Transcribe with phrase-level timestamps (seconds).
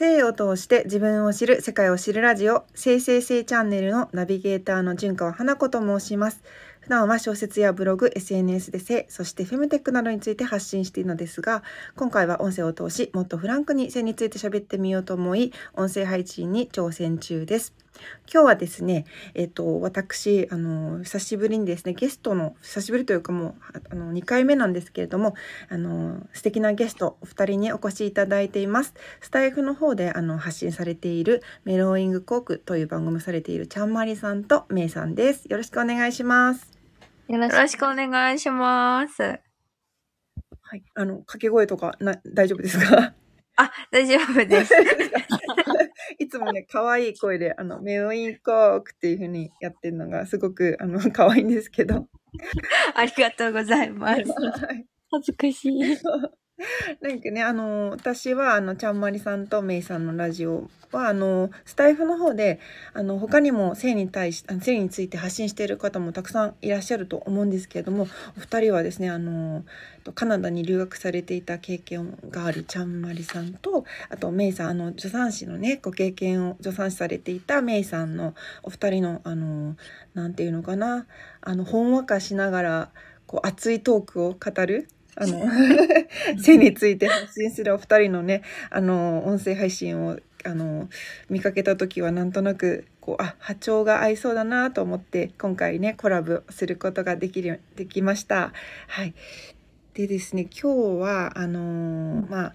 [0.00, 6.42] 性を通して自分を知る世界を知るラジオ性性性チャンネルのナビゲーターの純川花子と申します。
[6.80, 11.62] 普段は小説やブログ SNS で性そしてフェムテックなどについて発信しているのですが
[11.96, 17.74] 今回は音声を通しもっとフランクに性について喋ってみようと思い音声配信に挑戦中です。
[18.32, 19.04] 今日はですね、
[19.34, 23.54] えっ、と、私、あの、久しぶりにですね、ゲストの、久しぶりというかもう、
[23.90, 25.34] あの、2回目なんですけれども、
[25.68, 28.94] あの、素敵なゲスト、お二人にお越しいただいています。
[29.20, 35.46] スタイフの方で、あの、発信されている、メローイングコークという番組をされている、ちゃんまりさんとめいさんです。
[35.46, 36.72] よろしくお願いします。
[37.28, 39.22] よろよろしくお願いします。
[39.22, 40.82] はい。
[40.94, 43.14] あの、掛け声とか、な、大丈夫ですか？
[43.56, 44.72] あ、大丈夫です。
[46.20, 52.08] いつもね、可愛い声で、あの、メロインコークっていう風にやってるのが、すごく、あの、 可愛いんですけど。
[52.94, 54.22] ありがとうございます。
[54.30, 55.80] はい恥ずかしい。
[57.00, 62.60] なんかね、あの、私は、あの、ちゃんまりさんとめいさんのラジオは、あの、スタイフの方で、
[62.92, 69.64] あの、他にも性に対し、性について発信している方もたくさんいらっしゃると思うんですけれども、お二人はですね、あの、
[70.14, 79.76] カナダに留学されていた経験があるちゃんまりさんと、あと、めいさん、あの、助産師のね、ご経験を助産師されていためいさんのお二人の、あの、
[80.14, 81.06] なんていうのかな、
[81.40, 82.90] あの、ほんわかしながら、
[83.26, 84.88] こう、熱いトークを語る、
[85.22, 85.44] あの、
[86.42, 90.88] 性について発信するお二人のね、あの、音声配信を、あの、
[91.28, 98.52] 見かけた時はなんとなく、こう、あ、波長が合いそうだなと思って、今回ね、コラボすることができる、できました。
[98.88, 99.14] はい。
[99.94, 102.54] でですね、今日は、あのまあ、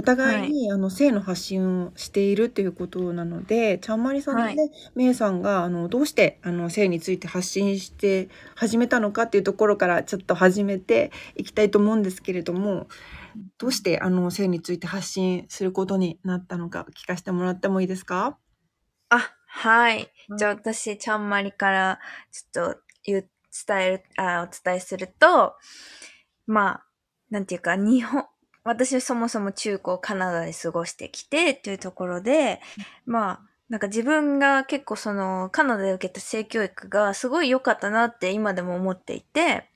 [0.00, 12.88] お互いに、あの性の発信をしているっていうことなのでちゃんまりさんとね、はめいさんがあのどうしてあの性について発信して始めたのかっていうところからちょっと始めていきたいと思うんですけれども
[13.58, 18.38] どうしてあの性について発信することになったのか聞かせてもらってもいいですか？
[19.10, 20.08] あ、はい。
[20.28, 20.36] うん。
[20.38, 21.98] じゃあ私、ちゃんまりから
[22.30, 23.28] ちょっと言う、
[23.66, 25.56] 伝える、あ、お伝えすると、
[26.46, 26.86] まあ、
[27.30, 28.24] なんていうか、日本、
[28.70, 32.60] 私そもそも中高カナダで過ごしてきてっていうところで、
[33.04, 39.68] まあ、なんか自分が結構そのカナダで受けた性教育がすごい良かったなって今でも思っていて、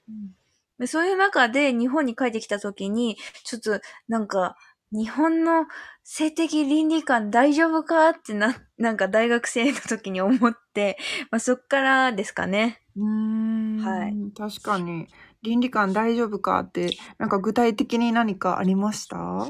[0.79, 4.57] でそういう中で日本に帰ってきた時に、ちょっとなんか
[4.93, 5.67] 日本の
[6.03, 10.99] 性的倫理観大丈夫かってな、 なんか大学生の時に思って、
[11.31, 12.81] まあそっからですかね。
[12.97, 13.79] うーん。
[13.79, 14.15] はい。
[14.37, 15.09] 確かに
[15.45, 19.49] 倫理観大丈夫かってなんか具体的に何かありました？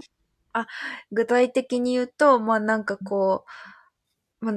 [1.12, 3.44] 具体的に言うと、まあなんかこ
[4.42, 4.54] う、まあ、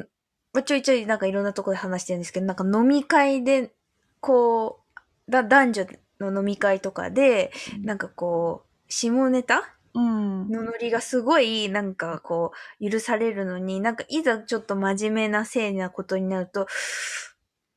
[0.54, 3.74] まあちょいちょいなんかいろんなところで話してるんですけど、なんか飲み会で、
[4.20, 4.82] こ
[5.28, 5.88] う、だ男女
[6.20, 7.52] の飲み会とかで、
[7.84, 10.50] なんかこう、下ネタうん。
[10.50, 16.68] のノリがすごいなんかこう許されるのになんかいざちょっと真面目な性なことになると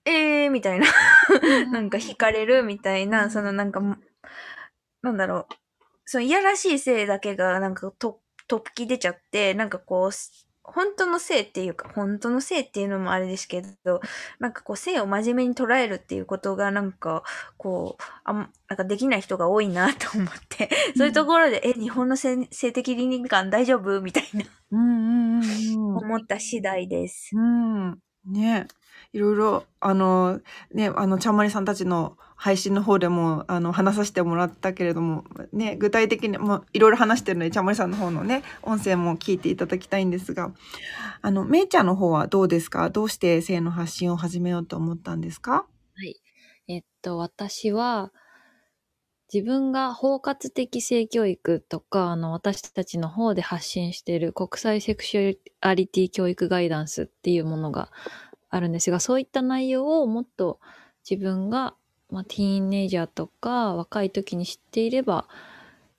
[0.05, 0.87] えーみたいな。
[1.71, 3.31] なんか惹かれるみたいな。
[3.31, 3.81] そのなんか
[5.03, 5.55] なんだろう。
[6.05, 10.11] そのいやらしい性だけがなんかと突き出ちゃってなんかこう
[10.63, 14.01] 本当の性っていうか本当の性っていうのもあれですけど
[14.39, 17.23] なんかこう性を真面目に捉えるっていうことがなんか
[17.57, 20.69] こうあんなんかできない人が多いなと思って。
[20.97, 24.01] そういうところで、え、日本の性性的倫理観大丈夫？
[24.01, 24.45] みたいな。
[24.73, 25.97] うんうんうんうん。
[25.97, 27.31] 思った次第です。
[27.37, 27.99] うん。
[28.27, 28.67] ね
[29.13, 30.41] いろいろ、あの、
[30.73, 40.53] ね、あの、ちゃんまりさんたちの配信の方でも、あの、話させてもらったけれども、ね、具体的にもいろいろ話してるので、ちゃんまりさんの方のね、音声も聞いていただきたいんですが、
[41.23, 42.91] あの、めいちゃんの方はどうですか？
[42.91, 45.67] どうして性の発信を始めようと思ったんですか？
[45.97, 46.21] はい。
[46.69, 48.13] えっと、私は、
[49.33, 57.91] 自分が包括的性教育とか、あの、私たちの方で発信している国際セクシュアリティ教育ガイダンスっていうものが
[58.51, 60.61] あるんですが、そういった内容をもっと
[61.09, 61.75] 自分が、
[62.11, 65.29] まあ、ティーンネイジャーとか若い時に知っていれば、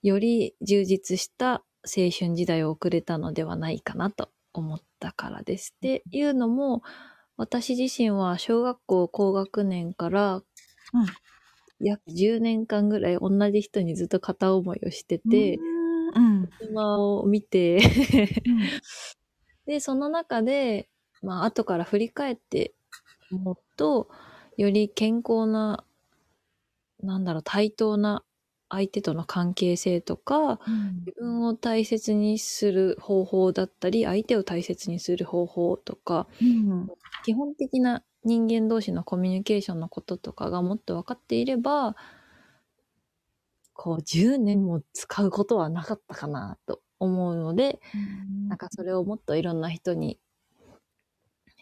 [0.04, 5.74] より充実した青春時代を送れたのではないかなと思ったからです。
[5.78, 6.84] っていうのも、
[7.38, 10.44] 私自身は小学校高学年から、うん。
[11.84, 15.58] 約10年間ぐらい同じ人にずっと片思いをしてて、
[16.16, 16.50] うん。
[16.70, 17.80] 今を見て、
[19.66, 20.90] で、その中で、
[21.22, 22.74] まあ、後から振り返って
[23.32, 24.10] 思うと、
[24.58, 25.86] より健康な、
[27.02, 28.24] なんだろう、対等な
[28.70, 30.60] 相手との関係性とか、
[31.06, 36.88] 自分を大切にする方法だったり、相手を大切にする方法とか、うん。
[37.24, 41.96] 基本的な人間同士のコミュニケーションのこととかがもっと分かっていれば、
[43.74, 47.80] こう10年も使うことはなかったかなと思うので、
[48.50, 50.20] なんかそれをもっといろんな人に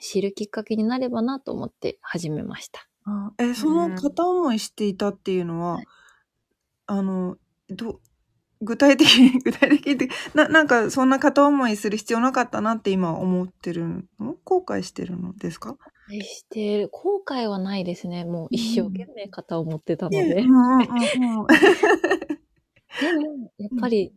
[0.01, 2.87] 知るきっかけになればなと思って始めました。
[3.05, 5.85] あえ、その片思いしていたっていうのは、はい
[6.91, 7.37] あの、
[7.69, 7.99] ど、
[8.61, 14.35] 具体的に、 具体的にな、なんかそんな片思いする必要なかったなって今思ってるの？
[14.43, 15.77] 後悔してるのですか？
[16.09, 18.25] してる後悔はないですね。
[18.25, 20.23] もう一生懸命片思ってたので。
[20.23, 20.87] ねでうんうんうん
[21.21, 21.45] うん。
[21.45, 21.47] も、
[23.59, 24.11] やっぱり、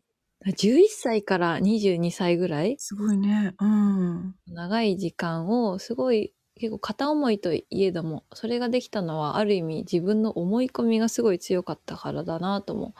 [0.47, 3.55] 11歳から22歳ぐらい、すごいね。
[3.61, 4.35] うん。
[4.47, 12.95] 長い時間をすごい結構片思いといえどもそれができたのはある意味自分の思い込みがすごい強かったからだなとも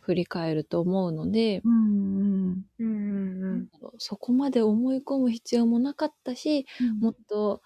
[0.00, 2.64] 振り返ると思うので、うんうん。
[2.78, 6.66] うんうんそこまで思い込む必要もなかったし
[7.00, 7.62] もっと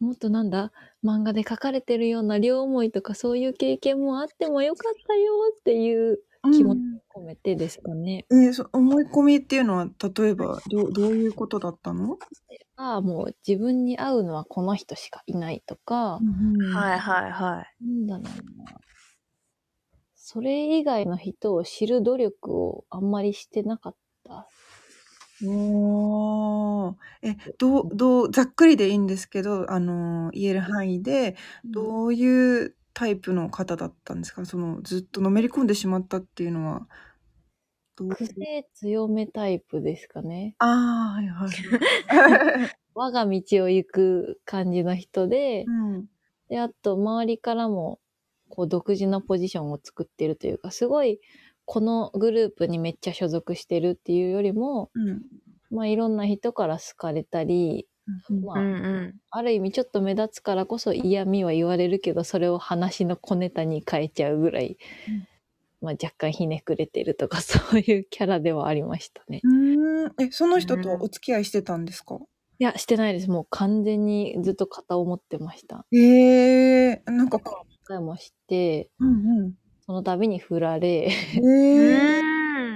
[0.00, 0.72] もっとなんだ
[1.04, 6.20] 漫画で書かれてるような両思いとかそういう経験もあってもよかったよっていう
[6.50, 6.80] 気持ち
[7.28, 8.26] めてですかね。
[8.30, 12.18] えーそ思い込みっていうのは例えばどうどういうことだったの、
[12.76, 16.62] ああもう自分に合うのはこの人しかいないとか、うん。
[16.62, 16.74] い。
[16.74, 17.84] はいはいはい。
[18.06, 18.80] なんだろうな。
[20.14, 23.94] それ以外の人を知る努力をあんまりしてなかっ
[24.24, 24.48] た。
[25.44, 34.44] おーえ、どう、どう、ざっくりでいいんですけど、あの、言える範囲で、どういうタイプの方だったんですか？
[34.44, 36.88] その、ずっとのめり込んでしまったっていうのは、
[38.06, 40.54] 癖強めタイプですかね。
[40.58, 41.50] ああ、はいはい。
[42.94, 46.06] 我が道を行く感じの人で、うん。
[46.48, 48.00] で、あと周りからも、
[48.48, 51.20] こう独自のポジションを作ってるというか、すごい、
[51.64, 55.22] このグループにめっちゃ所属してるっていうよりも、うん。
[55.70, 57.86] まあいろんな人から好かれたり、
[58.30, 59.14] うんまあ、うんうん。
[59.30, 64.78] ある意味ちょっと目立つからこそ嫌味は言われるけど、それを話の小ネタに変えちゃうぐらい、
[65.08, 65.28] うん
[65.80, 69.44] まあ若干ひねくれてるとか、 そういうキャラではありましたね。
[69.44, 70.14] うーん。
[70.22, 72.18] え、その人とお付き合いしてたんですか？
[72.60, 73.30] いや、してないです。
[73.30, 75.86] もう完全にずっと片思ってました。
[75.92, 77.38] ええなんか、
[77.68, 81.10] 一回もして、うんその度に振られ
[81.72, 81.80] うん。
[81.80, 82.22] うええ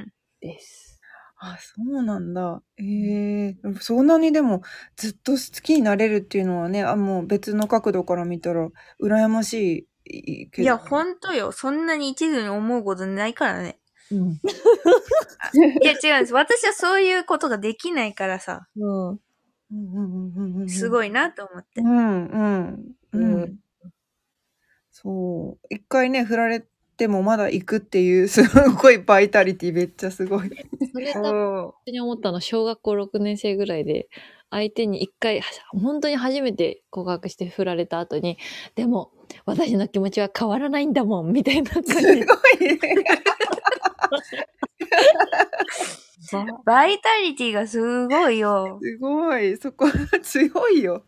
[0.02, 0.12] ん。
[0.40, 0.98] です。
[1.38, 2.62] あ、そうなんだ。
[2.78, 4.62] ええそんなにでも
[4.96, 8.68] ずっと好きになれるっていうのはね、あ、もう別の角度から見たら
[9.02, 11.52] 羨ましいいや、ほんとよ。
[11.52, 13.78] そんなに一途に思うことないからね。
[14.10, 14.32] うん。
[14.32, 14.38] い
[15.84, 16.34] や、違うんです。
[16.34, 19.20] 私はそういうことができないからさ、うん。
[20.68, 21.84] すごいなと思ってう。
[21.84, 23.58] んうんううん。
[24.90, 25.66] そう。
[25.70, 26.64] 一回ね、振られ
[26.96, 28.42] てもまだ行くっていう、す
[28.74, 30.50] ごいバイタリティめっちゃすごい。
[30.92, 34.08] それ多分お本当に思ったの、小学校6年生ぐらいで、
[34.52, 38.36] 相手に一回、本当に初めて告白して振られた後に、
[38.74, 39.10] でも、
[39.46, 42.22] 私の気持ちは変わらないんだもん、みたいな感じすごいね。
[46.64, 48.78] バイタリティがすごいよ。
[48.82, 49.56] すごい。
[49.56, 49.86] そこ
[50.22, 51.02] 強いよ。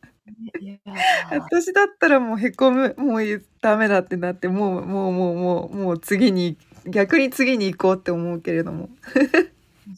[1.30, 2.94] 私だったらもうへこむ。
[2.96, 6.56] もうダメだってなって、もう、もう、もう、もう、もう次に、
[6.86, 8.88] 逆に次に行こうって思うけれども。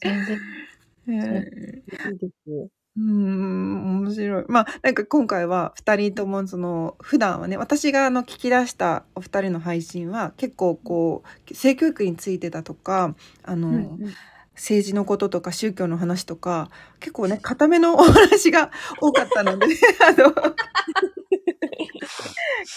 [0.01, 0.39] 全然
[1.09, 2.69] えいいですよ。
[2.97, 4.45] うーん、面白い。
[4.47, 13.99] まあ、なんか今回は二人ともその、普段はね、私があの聞き出したお二人の配信は結構こう、性教育についてだとか、あの、
[14.55, 19.67] 政治のこととか宗教の話とか、結構ね、固めのお話が 多かったので、
[20.01, 20.33] あの、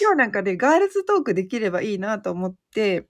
[0.01, 3.07] 今日なんかで、ガールズトークできればいいなと思って、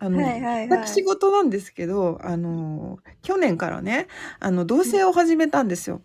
[0.00, 0.78] あの、はいはいはい。
[0.80, 4.08] 私事なんですけど、あの、去年からね、
[4.40, 6.02] あの、同棲を始めたんですよ。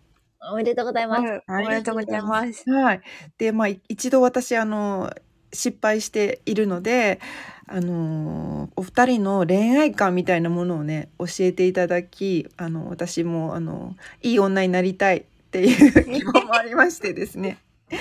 [0.50, 1.20] おめでとうございます。
[1.20, 2.70] うんおめでとうございます。
[2.70, 3.00] はい。
[3.38, 5.12] で、まあ、い一度私、あの、
[5.52, 7.20] 失敗しているので、
[7.66, 17.58] あの、お二人の恋愛観みたいなものをね、教えていただき、あの、私も、あの、いい女になりたいっていう 希望もありましてですね。
[17.88, 17.96] で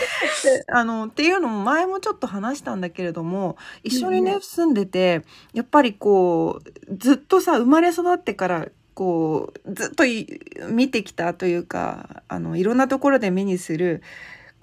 [0.68, 5.22] あのっていうのも前もちょっと話したんだけれども一緒にね、うん住んでて
[5.54, 14.02] やっぱりこうずっとさ生まれ育ってからこうずっとい見てきたというかあのいろんなところで目にする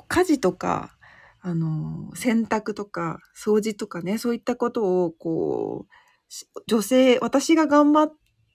[0.09, 0.97] 家事とか
[1.43, 8.11] あの洗濯とか掃除とかねそういったことをこうし女性私が頑張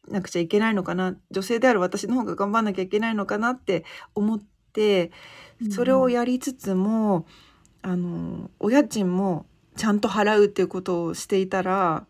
[0.09, 4.39] なくちゃいけないのかな女性である私の方が頑張んなきゃいけないのかなって思っ
[4.73, 5.11] て
[5.71, 7.25] それをやりつつも、
[7.81, 12.05] あのお家賃もちゃんと払うっていうことをしていたら、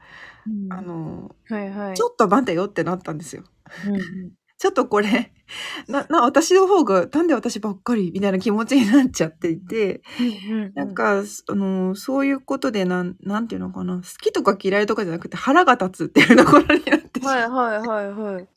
[0.47, 1.95] うんあのはいはい。
[1.95, 3.43] ちょっと待てよってなったんですよ。
[3.87, 5.31] うんちょっとこれ
[5.87, 18.47] なな私の方がなんで私ばっかりみたいな気持ちになっちゃっていて、うんうんなんか、あのそういうことでなんなんていうのかな好きとか嫌いとかじゃなくて腹が立つっていうところになってしまうはいはいはいはい。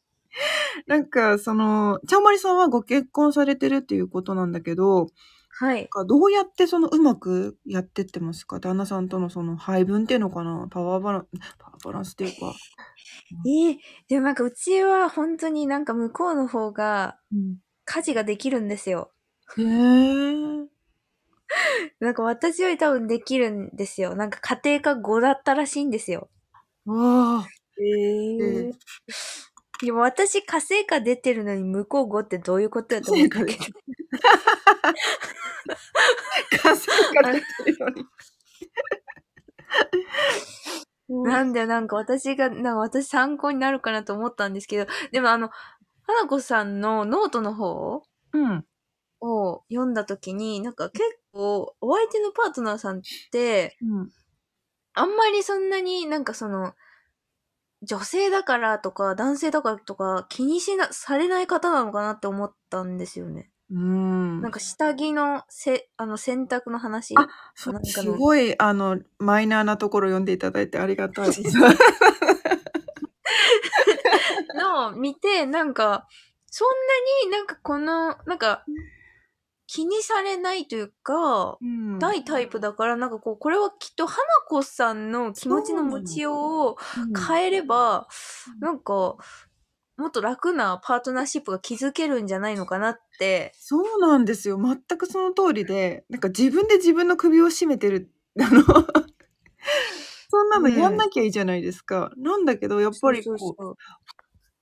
[0.87, 5.09] なんか、その、ちゃんまりさんはご結婚されてるっていうことなんだけど、
[5.51, 5.89] はい。
[5.89, 8.61] かどうやってそのうまくやってってますか？
[8.61, 10.69] 旦那さんとのその配分っていうのかな？
[10.71, 11.27] パワーバランス、
[11.59, 12.55] パワーバランスっていうか。
[13.47, 19.13] ええでもなんかうちは本当になんか向こうの方がうん、家事ができるんですよ。
[19.57, 20.71] へえ。
[22.01, 24.15] なんか私より多分できるんですよ。
[24.15, 26.31] なんか家庭科5だったらしいんですよ。
[26.87, 27.49] わあ。
[27.83, 28.73] ええ
[29.83, 33.55] でも私家政科出てるのに向こう5ってどういうことやと思ったけ？
[33.57, 33.65] ど。
[36.63, 38.07] 稼いから出てるのに。
[41.23, 45.51] なんでなんか私が、なんか私参考になるかなと思ったんですけど、でもあの、
[46.03, 48.03] 花子さんのノートの方
[48.33, 48.65] うん。
[49.21, 51.03] を読んだときに、なんか結
[51.33, 54.11] 構お相手のパートナーさんって、うん。
[54.95, 56.75] あんまりそんなになんかその、
[57.83, 63.50] 女性だからとか男性だからとか気にしな、されない方なのかなって思ったんですよね。
[63.71, 64.41] うん。
[64.41, 67.15] なんか下着のせ、あの洗濯の話。
[67.17, 71.43] あそなんかのすごい、あの、マイナーなところ読んでいただいてありがたいです。
[74.55, 76.09] のを見て、なんか、
[76.47, 76.75] そんな
[77.27, 78.65] になんかこの、なんか、
[79.73, 86.35] 気にされないというか、うんないタイプだから、なんかこう、これはきっと花子さんの気持ちの持ちよう
[86.71, 86.77] を
[87.29, 88.09] 変えれば、
[88.59, 89.17] なんか、
[90.01, 93.53] もっと楽なパートナーシップが築けるんじゃないのかなって。
[93.59, 94.59] そうなんですよ。
[94.59, 98.11] 全くその通りで、なんか自分で自分の首を絞めてる。
[98.41, 98.63] あの、
[100.31, 102.13] そんなのやんなきゃいいじゃないですか。
[102.17, 103.77] なんだけど、やっぱりこうそうそう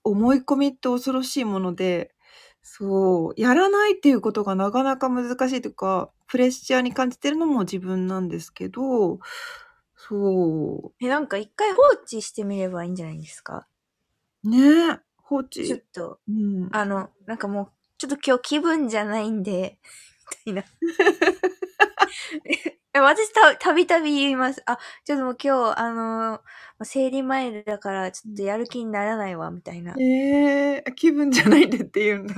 [0.03, 2.13] 思い込みって恐ろしいもので、
[2.61, 9.19] そう、やらないっていうことがなかなか難しいというか、プレッシャーに感じてるのも自分なんですけど、
[9.95, 13.67] そえ、なんか一回放置してみればいいんじゃないですか？
[14.43, 14.57] う、ね
[14.93, 15.83] え、放ちょっ置。
[15.93, 16.69] と、うん。
[16.71, 19.79] あの、なんかもう、ちょっと今日気分じゃないんで、
[20.45, 20.63] みたいな。
[22.93, 24.63] え私た、たびたび言います。
[24.65, 26.41] あ、ちょっともう今日、あのー、
[26.83, 29.95] 生理前だから、ちょっとやる気にならないわ、みたいな。
[29.99, 32.35] えー、気分じゃないでって言うんだ。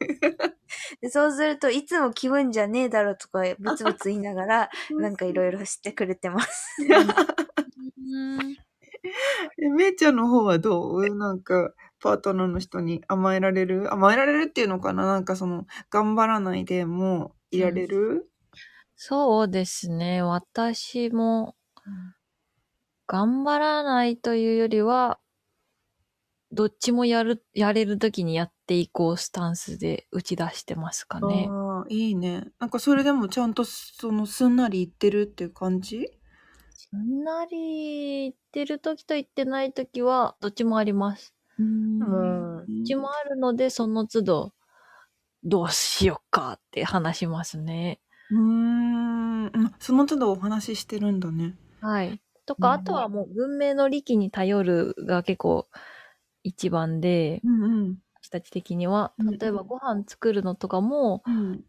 [1.00, 6.86] でそうすると、いつも気分じゃねえだろとか、ブツブツ言いながら、 なんかいろいろしてくれてます。
[9.56, 11.16] めいちゃんの方はどう？
[11.16, 13.92] なんか、パートナーの人に甘えられる？
[13.92, 15.06] 甘えられるっていうのかな？
[15.06, 18.30] なんかその、頑張らないでもいられる、
[18.96, 20.22] そうですね。
[20.22, 21.54] 私も、
[23.06, 25.20] 頑張らないというよりは、
[26.50, 31.46] どっちもやる、やれるときにやっていこうスタンスで打ち出してますかね。
[31.50, 32.46] ああ、いいね。
[32.58, 36.06] なんかそれでもちゃんとそのすんなり言ってるっていう感じ？
[36.74, 41.34] すんなり言ってるときと言ってないときは、どっちもあります。
[41.58, 44.52] うんうちもあるので、その都度、
[45.44, 48.00] どうしよっかって話しますね。
[48.30, 49.46] うーん。
[49.46, 51.54] うんその都度お話ししてるんだね。
[51.80, 52.20] はい。
[52.46, 55.68] とうんか、あとはもう文明の利器に頼るが結構
[56.42, 57.98] 一番で、うんうん。
[58.20, 61.64] 私たち的にはうん、例えばご飯作るのとかも、うん。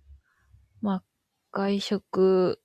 [0.81, 1.03] まあ、
[1.51, 2.62] 外食、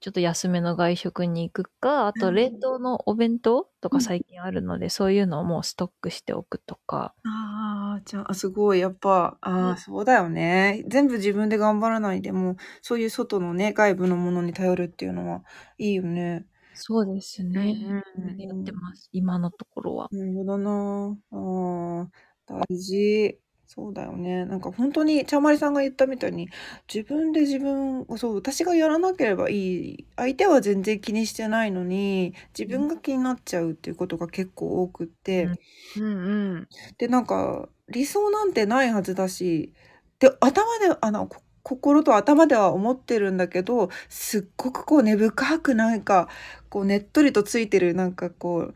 [0.00, 7.14] ちょっと安めの外食に行くか、あとうん冷凍のお弁当とうんか最近あるので、そういうのをもうストックしておくとか。
[7.24, 10.84] ああ、じゃあ、すごい、やっぱ、ああ、うんそうだよね。
[10.88, 15.42] 全部自分で頑張らないでも、そういう外のね、外部のものに頼るっていうのは
[15.78, 16.46] いいよね。
[16.72, 17.74] そうですね。
[18.16, 19.08] うんやってます。
[19.12, 20.10] 今のところは。
[20.10, 21.18] なるほどな。
[21.32, 22.10] ああ、
[22.68, 23.40] 大事。
[23.68, 24.44] そうだよね。
[24.46, 26.48] なんか本当に、ちゃんまりさんが言ったみたいに、
[26.92, 29.54] 自分で自分、そう、私がやらなければい
[29.94, 30.06] い。
[30.16, 36.68] 相手は全然気にしてないのに、自分が気になっちゃうっていうことが結構多くって、うんうんうん。
[36.98, 39.74] で、なんか、理想なんてないはずだし、
[40.20, 46.28] で、頭で、あの、こ心と頭では思ってるんだけど、すっごくこう根深くなんか、
[46.68, 48.74] こうねっとりとついてる、なんかこう、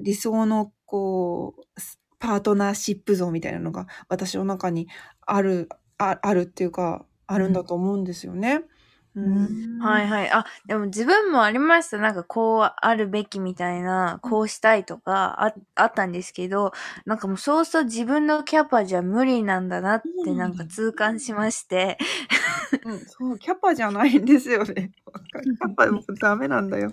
[0.00, 4.86] 理想のこう、スパートナーシップ像みたいなのが私の中に
[5.26, 8.62] ある、ああるっていうか、あるんだと思うんですよね。
[9.16, 9.78] うん。
[9.80, 10.30] はいはい。
[10.30, 11.98] あ、でも自分もありました。
[11.98, 16.72] なんかこうあるべきみたいな、こうしたいとかああったんですけど、
[17.06, 21.98] なんかもうそうそう自分のキャパじゃ無理なんだなってなんか痛感しまして。
[22.84, 24.92] うん、そう、キャパじゃないんですよね。
[25.42, 26.92] キャパもダメなんだよ。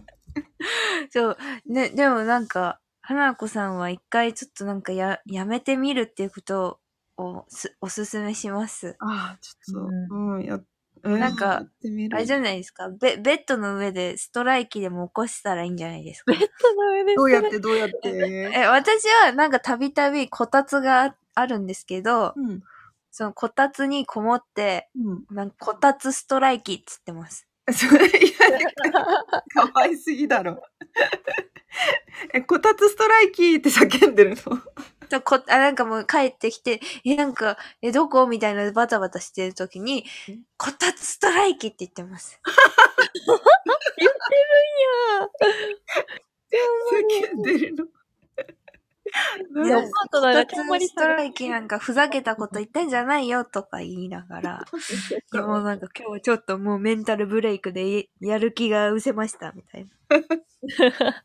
[1.09, 1.37] そう。
[1.65, 6.81] ね、でもなんか、花子さんは一回ちょっとなんかや、やめてみるっていうこと
[7.15, 8.97] をすおすすめします。
[8.99, 10.59] ああ、ちょっと、ううん、や、
[11.03, 11.63] うなんか
[12.11, 12.89] あれじゃないですか？
[12.89, 16.33] ベベッドの上でストライキでも起こしたらいいんじゃないですか？
[16.33, 18.51] ベッドの上ですどうやってどうやって？
[18.53, 22.61] え、私はなんかたびたびこたつがあるんですけど、うん。
[23.09, 25.23] そのこたつにこもって、うん。
[25.33, 27.47] なんかこたつストライキっつってます。
[27.71, 28.91] それ、いや、
[29.53, 30.61] かわいすぎだろ。
[32.33, 34.61] え、こたつストライキーって叫んでるの？
[35.09, 38.27] とこあなんかもう帰ってきて、え、なんか、え、どこ？
[38.27, 40.05] みたいなバタバタしてる時に、
[40.57, 42.39] こたつストライキって言ってます。
[46.91, 47.85] 叫 んでるの。
[47.85, 54.65] いやいや、パートナーがこたちゃんまりつストライキなんかふざけたこと言ってんじゃないよとか言いながら、
[55.31, 59.89] でもなんか今日ちょっともうメンタルブレイクでやる気が失せましたみたいな。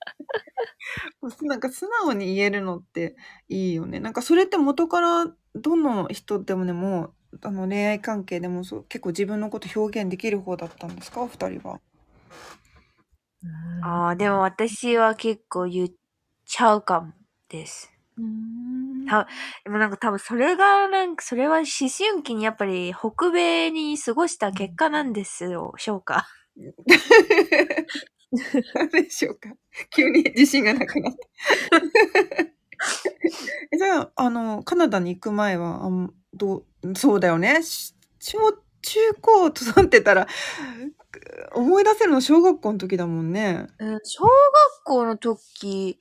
[1.42, 3.16] なんか素直に言えるのって
[3.48, 4.00] いいよね。
[4.00, 11.22] なんかそれって元からどの人でもねもうあの恋愛関係でもそう結構自分のこと表現できる方だったんですか？
[11.22, 11.80] お二人は。
[13.82, 15.88] ああ、でも私は結構言っ
[16.44, 17.12] ちゃうかも
[17.48, 17.90] です。
[18.18, 19.26] うんた
[19.64, 26.26] でもなんか多分それがなんか、それは思春期にやっぱり北米に過ごした結果なんですよ、しょうか。
[28.74, 29.50] 何でしょうか
[29.94, 31.18] 急に自信がなくなった。
[33.72, 37.62] えじゃあ、あの、カナダに行く前は、あんどう、そうだよね。
[37.62, 38.38] し小、
[38.82, 40.26] 中高となってたら、
[41.54, 43.66] 思い出せるの小学校の時だもんね。
[43.78, 44.30] うん小学
[44.84, 45.98] 校の時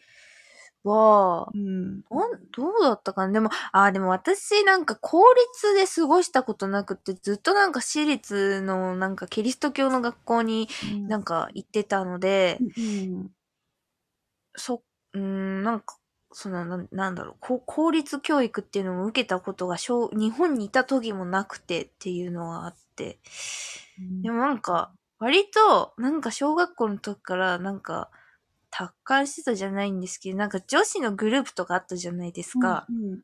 [0.83, 2.03] は、うん。
[2.11, 3.33] なんどうだったかな？
[3.33, 10.69] でも、あーでも私なんか公立で過ごしたことなくて、ずっとなんか私立のなんかキリスト教の学校に
[11.07, 13.31] なんか行ってたので、うん。
[14.55, 14.83] そ、
[15.13, 15.97] うーん、なんか、
[16.33, 17.35] そのなんなんだろう。
[17.39, 23.19] こう、公立教育っていうのも受けたことが小、日本にいた時もなくてっていうのがあって、
[24.23, 28.09] でもなんか、割と、なんか小学校の時から、なんか、
[28.71, 32.87] 達観してたじゃないんですけど、なんか女子のグループとかあったじゃないですか。
[32.89, 33.21] うん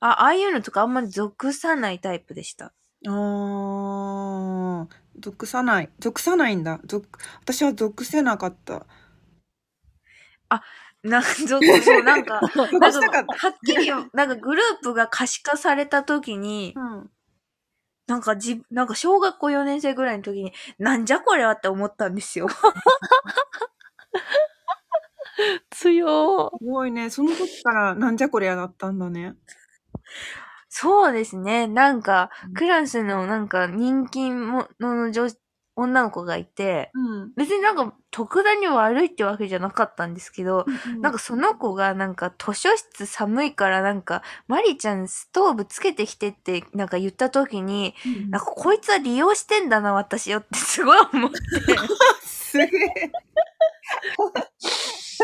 [0.00, 2.66] あ、ああいうのとかあんまり属さないタイプでした。
[2.66, 2.72] あ
[3.06, 4.88] あ、
[5.18, 5.90] 属さない。
[5.98, 6.80] 属さないんだ。
[6.84, 7.08] 属、
[7.42, 8.86] 私は属せなかった。
[11.02, 12.40] なんか、属 そう、なんか、
[13.10, 16.80] かはっきり、なんかグループが可視化された時に、た。
[16.82, 17.10] うん。
[18.06, 22.48] なんかじ、なんか小学校4年生ぐらいの時に、なんじゃこれはって思ったんですよ。
[25.80, 27.08] 強すごいね。
[27.10, 29.34] その時からなんじゃこりゃだったんだね。
[30.68, 31.66] そうですね。
[31.66, 35.28] なんかうん、クラスのなんか人気者の女
[35.76, 37.32] 女の子がいて、うん。
[37.36, 40.66] 別になんか特段に悪いってわけじゃなかったんですけど、
[41.00, 51.38] なんかその子がなんか図書室寒いからなんか、マリちゃんストーブつけてきてってなんか言った時に、うん、なんかこいつは利用してんだな私よってすごい思って。
[52.22, 53.12] すげえ。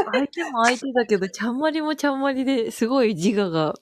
[0.04, 3.74] 相手も相手だけど、ちゃんまりもちゃんまりですごい自我が。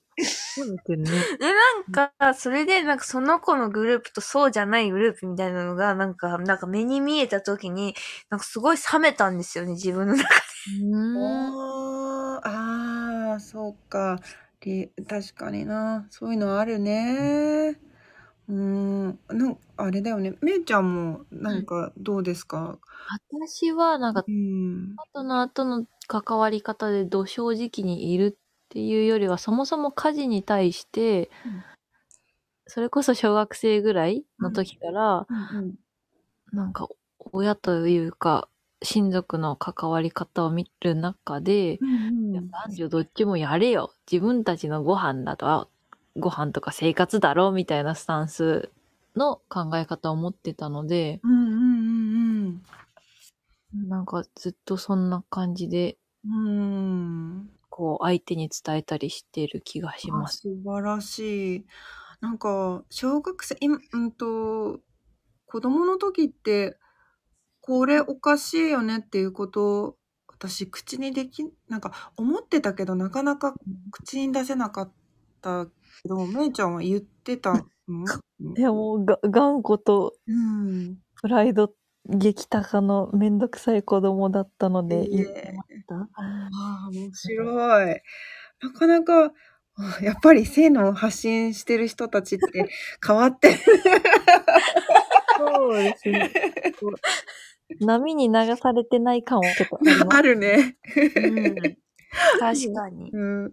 [1.39, 1.47] で、
[1.93, 7.95] なんか、それで、なんかその子のグループとそうじゃないグループみたいなのが、なんか、なんか目に見えた時に、
[8.31, 10.35] なんかすごい冷めたんですよね、自分の中で。
[10.67, 11.17] うん。
[11.19, 12.49] あー
[13.33, 14.21] あー、そうか。
[14.65, 16.07] り確かにな。
[16.11, 17.77] そういうのあるね。
[17.79, 19.19] うーん。
[19.29, 20.35] なんあれだよね。
[20.41, 22.79] めいちゃんも、なんか、どうですか、
[23.09, 24.97] 私は、なんかう、ん。
[24.97, 31.65] パートナーとの関わり方で土正直にいるっていうよりは、そもそも家事に対して、うん
[32.67, 35.75] それこそ小学生ぐらいの時から、うん
[36.53, 36.89] なんか、
[37.33, 38.49] 親というか、
[38.83, 43.95] 親族の関わり方を見る中で、うんいや男女どっちもやれよ。
[44.11, 45.71] 自分たちのご飯だと、
[46.17, 48.71] ご飯とか生活だろうみたいなスタンス
[49.17, 51.49] の考え方を持ってたので、うんうん
[52.47, 52.63] うん
[53.75, 56.47] なんかずっとそんな感じで、うん。
[56.47, 56.51] う
[57.41, 57.51] ん。
[57.69, 60.43] こう、相手に伝えたりしてる気がしあます。
[60.43, 61.67] 素晴らしい。
[62.21, 64.81] なんか、小学生、今、うんと、
[65.47, 66.79] 子供の時って、
[67.61, 69.97] これおかしいよねっていうことを、
[70.29, 73.55] 私、口にでき、なんか、思ってたけど、なかなか
[73.91, 74.93] 口に出せなかっ
[75.45, 77.53] たけど、めいちゃんは言ってた
[77.89, 78.05] の？
[78.57, 80.99] いや、もうが、頑固とうん。
[81.21, 81.73] プライド
[82.07, 85.95] 激高のめんどくさい子供だったので、言ってねました。
[85.95, 86.09] あ
[86.87, 88.03] あ、面白い。
[88.61, 89.33] なかなか、
[89.77, 92.69] あ やっぱり性の発信してる人たちって
[93.05, 93.59] 変わってる。
[95.39, 96.31] そうですね。
[97.81, 99.81] 波に流されてない感はちょっと
[100.11, 100.77] あるね。
[101.17, 101.55] うん。
[102.39, 103.11] 確かに。
[103.13, 103.53] うん。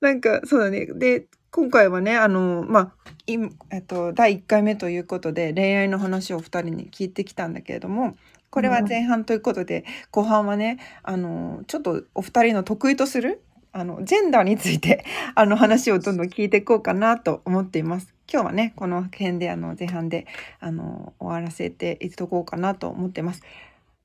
[0.00, 0.86] なんか、そうだね。
[0.86, 2.92] で、今回はね、あの、まあ、
[3.26, 3.36] い
[3.70, 8.16] えっと、第1回目ということで、恋愛の話を2人に聞いてきたんだけれども、
[8.50, 18.14] これは前半ということで、後半はね、あの、ちょっとお二人の得意とする、あの、ジェンダーについて、 あの、話をどんどん聞いていこうかなと思っています。
[18.30, 20.26] 今日はね、この辺で、あの、前半で、
[20.60, 23.42] あの、終わらせていっとこうかなと思ってます。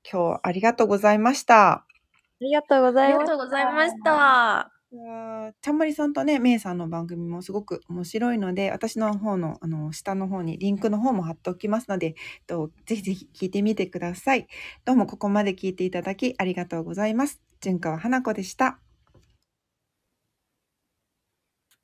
[0.09, 1.85] 今日はありがとうございました。
[2.41, 3.23] ありがとうごありざいます。
[3.23, 4.71] がとうございました。
[5.61, 12.13] ちゃんまりさんとね、めいさんの番組もすごく面白いので、私の方の、あの、下の方にリンクの方も貼っておきますので、えっ
[12.47, 14.47] とぜひぜひ聞いてみてください。
[14.85, 17.41] どうもここまで聞いていただきありがとうございます。
[17.61, 18.86] 純川花子でした。